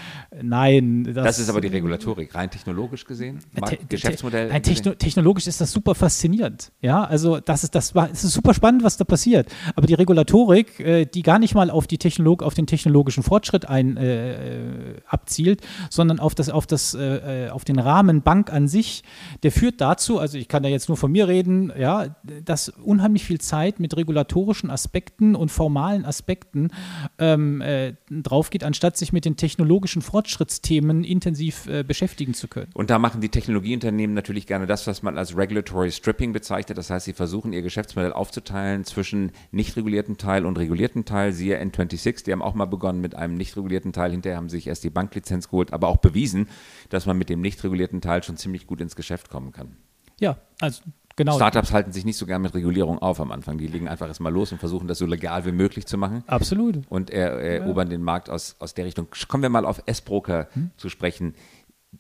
[0.43, 1.05] nein.
[1.05, 4.49] Das, das, ist aber die Regulatorik, rein technologisch gesehen, te Geschäftsmodell.
[4.49, 6.73] Nein, techno technologisch ist das super faszinierend.
[6.83, 9.49] Ja, also das ist, das war, es ist super spannend, was da passiert.
[9.75, 13.69] Aber die Regulatorik, äh, die gar nicht mal auf, die Technolog auf den technologischen Fortschritt
[13.69, 19.03] ein, äh, abzielt, sondern auf, das, auf, das, äh, auf den Rahmen Bank an sich,
[19.43, 23.25] der führt dazu, also ich kann da jetzt nur von mir reden, ja, dass unheimlich
[23.25, 26.71] viel Zeit mit regulatorischen Aspekten und formalen Aspekten
[27.19, 32.71] ähm, äh, drauf geht, anstatt sich mit den technologischen Fortschrittsthemen intensiv äh, beschäftigen zu können.
[32.75, 36.77] Und da machen die Technologieunternehmen natürlich gerne das, was man als Regulatory Stripping bezeichnet.
[36.79, 41.33] Das heißt, sie versuchen ihr Geschäftsmodell aufzuteilen zwischen nicht regulierten Teil und regulierten Teil.
[41.33, 44.11] Siehe N26, die haben auch mal begonnen mit einem nicht regulierten Teil.
[44.11, 46.49] Hinterher haben sie sich erst die Banklizenz geholt, aber auch bewiesen,
[46.89, 49.77] dass man mit dem nicht regulierten Teil schon ziemlich gut ins Geschäft kommen kann.
[50.21, 50.83] Ja, also
[51.19, 51.35] Genau.
[51.35, 53.59] Startups halten sich nicht so gern mit Regulierung auf am Anfang.
[53.59, 56.23] Die legen einfach erstmal los und versuchen das so legal wie möglich zu machen.
[56.29, 56.79] Absolut.
[56.89, 57.97] Und erobern ja.
[57.97, 59.09] den Markt aus, aus der Richtung.
[59.27, 60.71] Kommen wir mal auf S-Broker hm?
[60.77, 61.35] zu sprechen.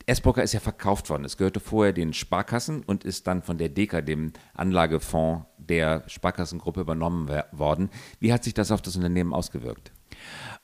[0.06, 1.24] S-Broker ist ja verkauft worden.
[1.24, 6.80] Es gehörte vorher den Sparkassen und ist dann von der DECA, dem Anlagefonds der Sparkassengruppe,
[6.80, 7.90] übernommen worden.
[8.20, 9.90] Wie hat sich das auf das Unternehmen ausgewirkt?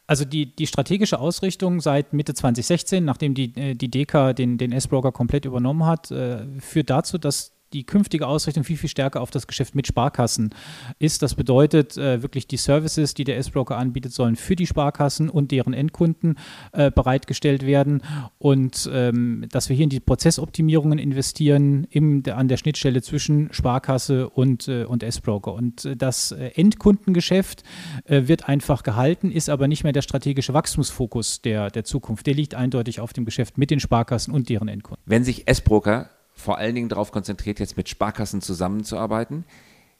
[0.07, 4.71] Also die, die strategische Ausrichtung seit Mitte 2016, nachdem die, äh, die DECA den, den
[4.71, 9.31] S-Broker komplett übernommen hat, äh, führt dazu, dass die künftige Ausrichtung viel, viel stärker auf
[9.31, 10.55] das Geschäft mit Sparkassen
[10.99, 11.23] ist.
[11.23, 15.51] Das bedeutet äh, wirklich die Services, die der S-Broker anbietet, sollen für die Sparkassen und
[15.51, 16.39] deren Endkunden
[16.73, 18.03] äh, bereitgestellt werden
[18.39, 24.31] und ähm, dass wir hier in die Prozessoptimierungen investieren im, an der Schnittstelle zwischen Sparkasse
[24.31, 25.53] und, äh, und S-Broker.
[25.53, 27.65] Und äh, das äh, Endkundengeschäft
[28.05, 32.27] äh, wird einfach gehalten, ist aber nicht mehr der strategische Wachstumsfokus der, der Zukunft.
[32.27, 35.03] Der liegt eindeutig auf dem Geschäft mit den Sparkassen und deren Endkunden.
[35.07, 39.44] Wenn sich S-Broker vor allen Dingen darauf konzentriert, jetzt mit Sparkassen zusammenzuarbeiten.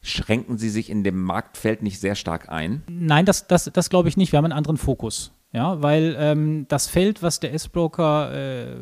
[0.03, 2.83] Schränken Sie sich in dem Marktfeld nicht sehr stark ein?
[2.89, 4.33] Nein, das, das, das glaube ich nicht.
[4.33, 5.33] Wir haben einen anderen Fokus.
[5.53, 8.77] Ja, weil ähm, das Feld, was der S-Broker äh,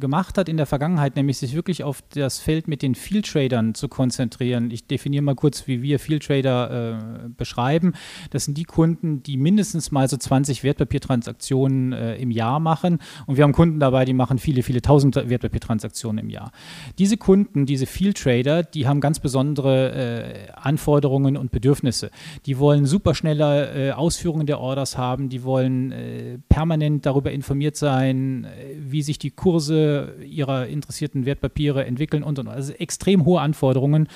[0.00, 3.74] gemacht hat in der Vergangenheit, nämlich sich wirklich auf das Feld mit den Field Tradern
[3.74, 4.70] zu konzentrieren.
[4.70, 7.92] Ich definiere mal kurz, wie wir Field Trader äh, beschreiben.
[8.30, 12.98] Das sind die Kunden, die mindestens mal so 20 Wertpapiertransaktionen äh, im Jahr machen.
[13.26, 16.50] Und wir haben Kunden dabei, die machen viele, viele tausend Wertpapiertransaktionen im Jahr.
[16.98, 22.10] Diese Kunden, diese Field Trader, die haben ganz besondere äh, Anforderungen und Bedürfnisse.
[22.46, 28.44] Die wollen superschnelle äh, Ausführungen der Orders haben, die wollen äh, permanent darüber informiert sein,
[28.44, 29.83] äh, wie sich die Kurse
[30.24, 34.08] ihrer interessierten Wertpapiere entwickeln und, und also extrem hohe Anforderungen,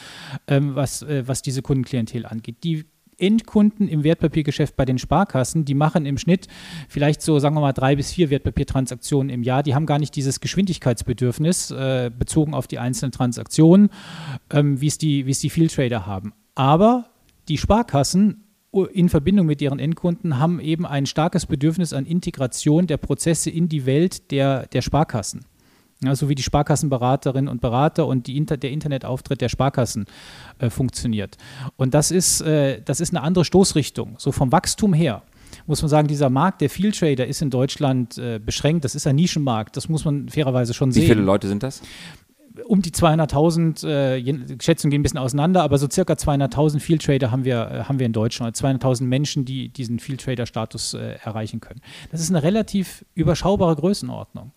[0.46, 2.56] ähm, was, äh, was diese Kundenklientel angeht.
[2.64, 2.84] Die
[3.18, 6.46] Endkunden im Wertpapiergeschäft bei den Sparkassen, die machen im Schnitt
[6.88, 9.62] vielleicht so, sagen wir mal, drei bis vier Wertpapiertransaktionen im Jahr.
[9.62, 13.90] Die haben gar nicht dieses Geschwindigkeitsbedürfnis äh, bezogen auf die einzelnen Transaktionen,
[14.50, 16.32] ähm, wie es die, wie es die Field Trader haben.
[16.54, 17.06] Aber
[17.48, 18.44] die Sparkassen
[18.92, 23.68] in Verbindung mit ihren Endkunden haben eben ein starkes Bedürfnis an Integration der Prozesse in
[23.68, 25.44] die Welt der, der Sparkassen.
[26.02, 30.06] Ja, so wie die Sparkassenberaterinnen und Berater und Inter der Internetauftritt der Sparkassen
[30.58, 31.36] äh, funktioniert.
[31.76, 35.22] Und das ist, äh, das ist eine andere Stoßrichtung, so vom Wachstum her
[35.66, 38.84] muss man sagen, dieser Markt der Field Trader ist in Deutschland äh, beschränkt.
[38.84, 39.76] Das ist ein Nischenmarkt.
[39.76, 41.02] Das muss man fairerweise schon sehen.
[41.02, 41.82] Wie viele Leute sind das?
[42.66, 47.30] um die 200.000, äh, Schätzungen gehen ein bisschen auseinander, aber so circa 200.000 Field Trader
[47.30, 51.18] haben wir, äh, haben wir in Deutschland, 200.000 Menschen, die diesen Field Trader Status äh,
[51.22, 51.80] erreichen können.
[52.10, 54.52] Das ist eine relativ überschaubare Größenordnung.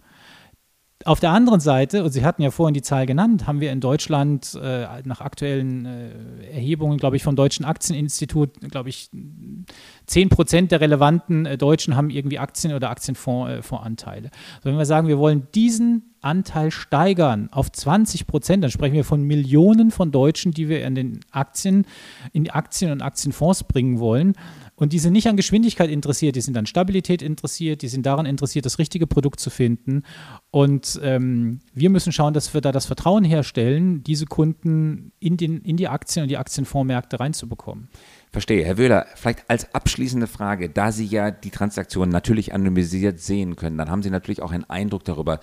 [1.06, 3.80] Auf der anderen Seite, und Sie hatten ja vorhin die Zahl genannt, haben wir in
[3.80, 9.10] Deutschland äh, nach aktuellen äh, Erhebungen, glaube ich, vom Deutschen Aktieninstitut, glaube ich,
[10.06, 14.28] 10 Prozent der relevanten äh, Deutschen haben irgendwie Aktien- oder Aktienfondsanteile.
[14.28, 14.32] Äh,
[14.64, 19.04] so, wenn wir sagen, wir wollen diesen Anteil steigern auf 20 Prozent, dann sprechen wir
[19.04, 21.86] von Millionen von Deutschen, die wir in den Aktien,
[22.32, 24.34] in die Aktien und Aktienfonds bringen wollen.
[24.82, 28.26] Und die sind nicht an Geschwindigkeit interessiert, die sind an Stabilität interessiert, die sind daran
[28.26, 30.02] interessiert, das richtige Produkt zu finden.
[30.50, 35.62] Und ähm, wir müssen schauen, dass wir da das Vertrauen herstellen, diese Kunden in, den,
[35.62, 37.90] in die Aktien und die Aktienfondsmärkte reinzubekommen.
[38.32, 38.66] Verstehe.
[38.66, 43.78] Herr Wöhler, vielleicht als abschließende Frage, da Sie ja die Transaktionen natürlich anonymisiert sehen können,
[43.78, 45.42] dann haben Sie natürlich auch einen Eindruck darüber,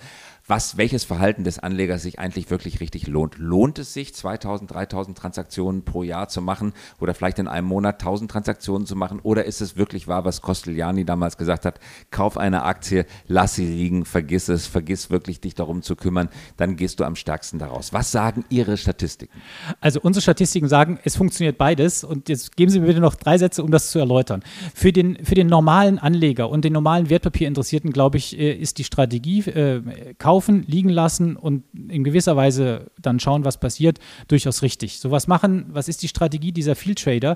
[0.49, 3.37] was, welches Verhalten des Anlegers sich eigentlich wirklich richtig lohnt.
[3.37, 8.01] Lohnt es sich, 2000, 3000 Transaktionen pro Jahr zu machen oder vielleicht in einem Monat
[8.01, 9.19] 1000 Transaktionen zu machen?
[9.21, 11.79] Oder ist es wirklich wahr, was Costellani damals gesagt hat?
[12.09, 16.75] Kauf eine Aktie, lass sie liegen, vergiss es, vergiss wirklich dich darum zu kümmern, dann
[16.75, 17.93] gehst du am stärksten daraus.
[17.93, 19.39] Was sagen Ihre Statistiken?
[19.81, 23.37] Also unsere Statistiken sagen, es funktioniert beides und jetzt geben Sie mir bitte noch drei
[23.37, 24.41] Sätze, um das zu erläutern.
[24.73, 28.83] Für den, für den normalen Anleger und den normalen Wertpapierinteressierten, glaube ich, äh, ist die
[28.83, 29.81] Strategie, äh,
[30.17, 33.99] Kauf kaufen, liegen lassen und in gewisser Weise dann schauen, was passiert,
[34.29, 34.99] durchaus richtig.
[34.99, 37.35] So was machen, was ist die Strategie dieser Field Trader?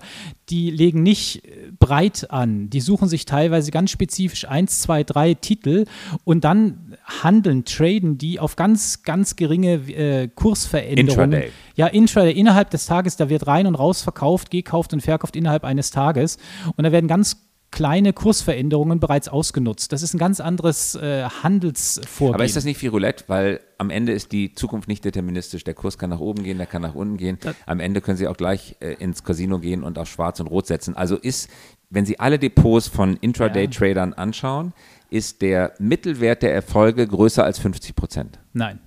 [0.49, 5.33] Die legen nicht äh, breit an, die suchen sich teilweise ganz spezifisch eins, zwei, drei
[5.33, 5.85] Titel
[6.23, 11.33] und dann handeln, traden die auf ganz, ganz geringe äh, Kursveränderungen.
[11.33, 11.51] Intraday.
[11.75, 15.65] Ja, Intraday innerhalb des Tages, da wird rein und raus verkauft, gekauft und verkauft innerhalb
[15.65, 16.37] eines Tages
[16.77, 19.91] und da werden ganz kleine Kursveränderungen bereits ausgenutzt.
[19.91, 22.35] Das ist ein ganz anderes äh, Handelsvorgehen.
[22.35, 23.23] Aber ist das nicht wie Roulette?
[23.27, 25.63] Weil am Ende ist die Zukunft nicht deterministisch.
[25.63, 27.39] Der Kurs kann nach oben gehen, der kann nach unten gehen.
[27.41, 30.47] Das am Ende können Sie auch gleich äh, ins Casino gehen und auf Schwarz und
[30.47, 30.95] Rot setzen.
[30.95, 31.49] Also ist,
[31.89, 34.17] wenn Sie alle Depots von Intraday-Tradern ja.
[34.17, 34.73] anschauen,
[35.09, 38.39] ist der Mittelwert der Erfolge größer als 50 Prozent?
[38.53, 38.79] Nein.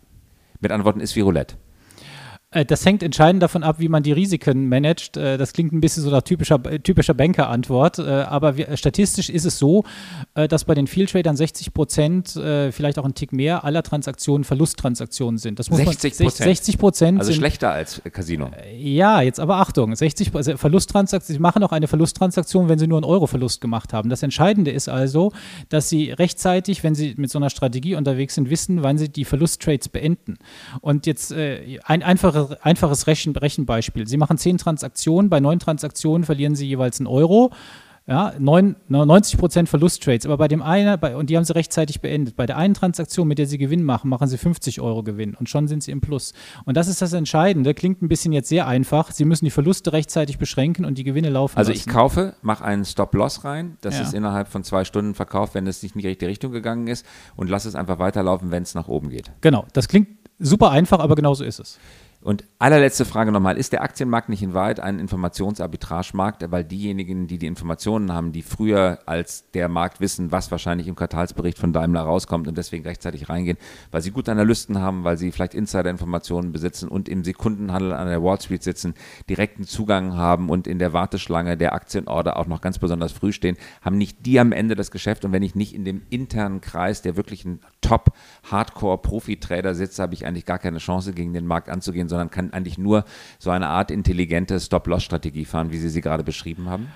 [0.60, 1.56] Mit Antworten ist wie Roulette.
[2.56, 5.16] Äh, das hängt entscheidend davon ab, wie man die Risiken managt.
[5.16, 9.58] Äh, das klingt ein bisschen so nach typischer, typischer Banker-Antwort, äh, aber statistisch ist es
[9.58, 9.84] so,
[10.34, 15.38] dass bei den Field Tradern 60 Prozent, vielleicht auch ein Tick mehr, aller Transaktionen Verlusttransaktionen
[15.38, 15.58] sind.
[15.58, 16.36] Das muss 60 Prozent?
[16.36, 17.18] 60 Prozent.
[17.18, 18.50] Also sind, schlechter als Casino.
[18.76, 22.98] Ja, jetzt aber Achtung, 60 also Verlusttransaktionen, sie machen auch eine Verlusttransaktion, wenn sie nur
[22.98, 24.10] einen Euro-Verlust gemacht haben.
[24.10, 25.32] Das Entscheidende ist also,
[25.68, 29.24] dass sie rechtzeitig, wenn sie mit so einer Strategie unterwegs sind, wissen, wann sie die
[29.24, 30.36] Verlusttrades beenden.
[30.80, 34.06] Und jetzt ein einfaches einfaches Rechen, Rechenbeispiel.
[34.06, 37.52] Sie machen zehn Transaktionen, bei neun Transaktionen verlieren Sie jeweils einen Euro.
[38.08, 42.36] Ja, 90 Prozent Verlusttrades, aber bei dem einen, bei, und die haben sie rechtzeitig beendet.
[42.36, 45.48] Bei der einen Transaktion, mit der sie Gewinn machen, machen sie 50 Euro Gewinn und
[45.48, 46.32] schon sind sie im Plus.
[46.66, 47.74] Und das ist das Entscheidende.
[47.74, 49.10] Klingt ein bisschen jetzt sehr einfach.
[49.10, 51.58] Sie müssen die Verluste rechtzeitig beschränken und die Gewinne laufen.
[51.58, 51.82] Also lassen.
[51.84, 53.76] ich kaufe, mache einen Stop-Loss rein.
[53.80, 54.02] Das ja.
[54.04, 57.04] ist innerhalb von zwei Stunden verkauft, wenn es nicht in die richtige Richtung gegangen ist
[57.34, 59.32] und lasse es einfach weiterlaufen, wenn es nach oben geht.
[59.40, 59.66] Genau.
[59.72, 60.06] Das klingt
[60.38, 61.78] super einfach, aber genauso ist es.
[62.26, 67.38] Und allerletzte Frage nochmal, ist der Aktienmarkt nicht in Wahrheit ein Informationsarbitragemarkt, weil diejenigen, die
[67.38, 72.00] die Informationen haben, die früher als der Markt wissen, was wahrscheinlich im Quartalsbericht von Daimler
[72.00, 73.58] rauskommt und deswegen rechtzeitig reingehen,
[73.92, 78.24] weil sie gute Analysten haben, weil sie vielleicht Insider-Informationen besitzen und im Sekundenhandel an der
[78.24, 78.94] Wall Street sitzen,
[79.30, 83.56] direkten Zugang haben und in der Warteschlange der Aktienorder auch noch ganz besonders früh stehen,
[83.82, 85.24] haben nicht die am Ende das Geschäft.
[85.24, 90.44] Und wenn ich nicht in dem internen Kreis der wirklichen Top-Hardcore-Profi-Trader sitze, habe ich eigentlich
[90.44, 93.04] gar keine Chance, gegen den Markt anzugehen, sondern kann eigentlich nur
[93.38, 96.88] so eine Art intelligente Stop-Loss-Strategie fahren, wie Sie sie gerade beschrieben haben?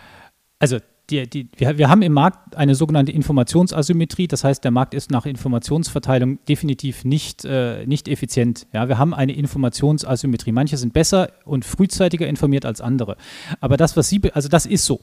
[0.59, 0.79] Also
[1.11, 5.11] die, die, wir, wir, haben im Markt eine sogenannte Informationsasymmetrie, das heißt, der Markt ist
[5.11, 8.67] nach Informationsverteilung definitiv nicht, äh, nicht effizient.
[8.73, 10.53] Ja, wir haben eine Informationsasymmetrie.
[10.53, 13.17] Manche sind besser und frühzeitiger informiert als andere.
[13.61, 15.01] Aber das, was Sie, also das ist so.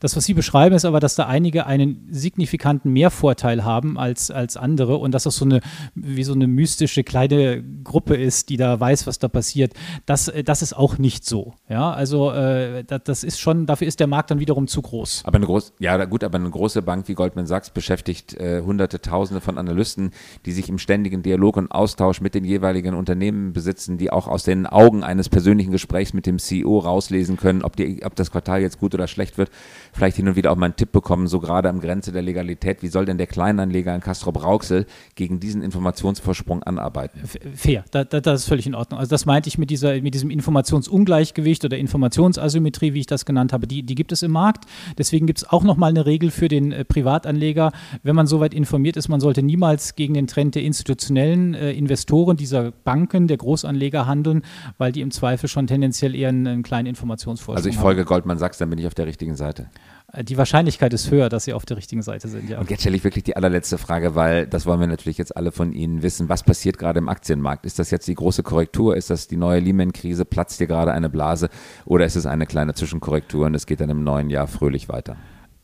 [0.00, 4.56] Das, was Sie beschreiben, ist aber, dass da einige einen signifikanten Mehrvorteil haben als, als
[4.56, 5.60] andere und dass das so eine,
[5.94, 9.72] wie so eine mystische kleine Gruppe ist, die da weiß, was da passiert.
[10.04, 11.54] Das, äh, das ist auch nicht so.
[11.68, 15.22] Ja, also äh, das, das ist schon, dafür ist der Markt dann wiederum zu groß.
[15.24, 19.00] Aber eine große, ja gut, aber eine große Bank wie Goldman Sachs beschäftigt äh, hunderte,
[19.00, 20.10] tausende von Analysten,
[20.44, 24.44] die sich im ständigen Dialog und Austausch mit den jeweiligen Unternehmen besitzen, die auch aus
[24.44, 28.60] den Augen eines persönlichen Gesprächs mit dem CEO rauslesen können, ob, die, ob das Quartal
[28.60, 29.50] jetzt gut oder schlecht wird
[29.96, 32.82] vielleicht hin und wieder auch mal einen Tipp bekommen, so gerade am Grenze der Legalität.
[32.82, 37.22] Wie soll denn der Kleinanleger in Castrop Rauxel gegen diesen Informationsvorsprung anarbeiten?
[37.54, 38.98] Fair, da, da, das ist völlig in Ordnung.
[38.98, 43.52] Also das meinte ich mit, dieser, mit diesem Informationsungleichgewicht oder Informationsasymmetrie, wie ich das genannt
[43.52, 44.64] habe, die, die gibt es im Markt.
[44.98, 47.72] Deswegen gibt es auch nochmal eine Regel für den äh, Privatanleger.
[48.02, 52.36] Wenn man soweit informiert ist, man sollte niemals gegen den Trend der institutionellen äh, Investoren,
[52.36, 54.42] dieser Banken, der Großanleger handeln,
[54.78, 57.58] weil die im Zweifel schon tendenziell eher einen, einen kleinen Informationsvorsprung haben.
[57.58, 58.06] Also ich folge.
[58.06, 59.68] Goldman Sachs, dann bin ich auf der richtigen Seite.
[60.12, 62.58] Äh, die Wahrscheinlichkeit ist höher, dass sie auf der richtigen Seite sind, ja.
[62.58, 65.52] Und jetzt stelle ich wirklich die allerletzte Frage, weil das wollen wir natürlich jetzt alle
[65.52, 66.28] von Ihnen wissen.
[66.28, 67.66] Was passiert gerade im Aktienmarkt?
[67.66, 68.96] Ist das jetzt die große Korrektur?
[68.96, 70.24] Ist das die neue Lehman-Krise?
[70.24, 71.48] Platzt hier gerade eine Blase?
[71.84, 75.16] Oder ist es eine kleine Zwischenkorrektur und es geht dann im neuen Jahr fröhlich weiter?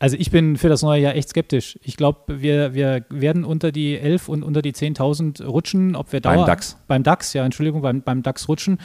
[0.03, 1.79] Also ich bin für das neue Jahr echt skeptisch.
[1.81, 5.95] Ich glaube, wir, wir werden unter die 11 und unter die 10.000 rutschen.
[5.95, 6.77] Ob wir Dauer, beim DAX.
[6.89, 8.79] Beim DAX, ja, Entschuldigung, beim, beim DAX rutschen.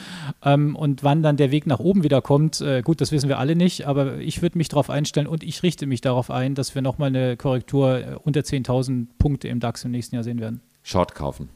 [0.45, 3.37] Ähm, und wann dann der Weg nach oben wieder kommt, äh, gut, das wissen wir
[3.37, 3.85] alle nicht.
[3.85, 7.09] Aber ich würde mich darauf einstellen und ich richte mich darauf ein, dass wir nochmal
[7.09, 10.61] eine Korrektur äh, unter 10.000 Punkte im DAX im nächsten Jahr sehen werden.
[10.83, 11.49] Short kaufen.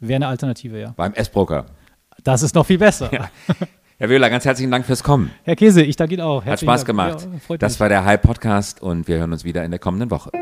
[0.00, 0.92] Wäre eine Alternative, ja.
[0.96, 1.66] Beim S-Broker.
[2.24, 3.12] Das ist noch viel besser.
[3.12, 3.30] Ja.
[3.96, 5.30] Herr Wöhler, ganz herzlichen Dank fürs Kommen.
[5.44, 6.44] Herr Käse, ich danke Ihnen auch.
[6.44, 7.28] Hat Spaß gemacht.
[7.48, 10.32] Ja, das war der High Podcast und wir hören uns wieder in der kommenden Woche.